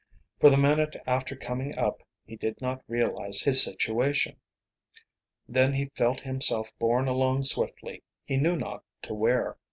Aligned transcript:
For 0.39 0.49
the 0.49 0.57
minute 0.57 0.95
after 1.05 1.35
coming 1.35 1.77
up 1.77 2.01
he 2.25 2.35
did 2.35 2.59
not 2.59 2.81
realize 2.87 3.41
his 3.41 3.63
situation. 3.63 4.37
Then 5.47 5.73
he 5.75 5.91
felt 5.93 6.21
himself 6.21 6.71
borne 6.79 7.07
along 7.07 7.43
swiftly, 7.43 8.01
he 8.25 8.37
knew 8.37 8.55
not 8.55 8.83
to 9.03 9.13
where. 9.13 9.59